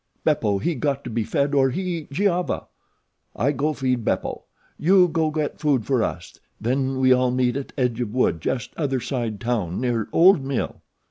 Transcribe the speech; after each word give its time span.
Beppo, 0.23 0.57
he 0.57 0.73
got 0.73 1.03
to 1.03 1.11
be 1.11 1.23
fed 1.23 1.53
or 1.53 1.69
he 1.69 1.83
eat 1.99 2.11
Giova. 2.11 2.65
I 3.35 3.51
go 3.51 3.71
feed 3.71 4.03
Beppo, 4.03 4.45
you 4.79 5.07
go 5.07 5.29
get 5.29 5.59
food 5.59 5.85
for 5.85 6.01
us; 6.01 6.39
then 6.59 6.99
we 6.99 7.13
all 7.13 7.29
meet 7.29 7.55
at 7.55 7.71
edge 7.77 8.01
of 8.01 8.11
wood 8.11 8.41
just 8.41 8.73
other 8.77 8.99
side 8.99 9.39
town 9.39 9.79
near 9.79 10.09
old 10.11 10.43
mill." 10.43 10.81